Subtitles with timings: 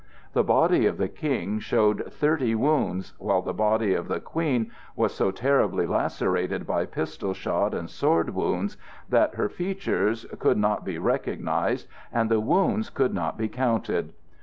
[0.33, 5.13] The body of the King showed thirty wounds, while the body of the Queen was
[5.13, 8.77] so terribly lacerated by pistol shot and sword wounds
[9.09, 14.13] that her features could not be recognized, and the wounds could not be counted.